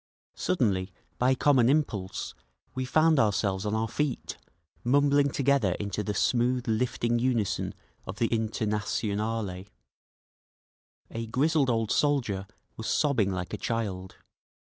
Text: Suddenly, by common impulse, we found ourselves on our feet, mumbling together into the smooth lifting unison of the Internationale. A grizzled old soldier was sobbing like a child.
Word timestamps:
Suddenly, 0.33 0.91
by 1.19 1.35
common 1.35 1.69
impulse, 1.69 2.33
we 2.73 2.85
found 2.85 3.19
ourselves 3.19 3.67
on 3.67 3.75
our 3.75 3.87
feet, 3.87 4.35
mumbling 4.83 5.29
together 5.29 5.73
into 5.73 6.01
the 6.03 6.15
smooth 6.15 6.67
lifting 6.67 7.19
unison 7.19 7.75
of 8.07 8.17
the 8.17 8.25
Internationale. 8.29 9.65
A 11.11 11.27
grizzled 11.27 11.69
old 11.69 11.91
soldier 11.91 12.47
was 12.77 12.87
sobbing 12.87 13.29
like 13.31 13.53
a 13.53 13.57
child. 13.59 14.15